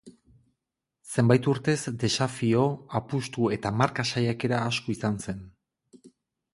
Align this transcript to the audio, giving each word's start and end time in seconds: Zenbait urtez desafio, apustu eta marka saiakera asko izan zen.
Zenbait 1.15 1.49
urtez 1.51 1.75
desafio, 2.05 2.65
apustu 3.03 3.53
eta 3.59 3.75
marka 3.83 4.09
saiakera 4.15 4.67
asko 4.73 4.99
izan 4.99 5.23
zen. 5.27 5.49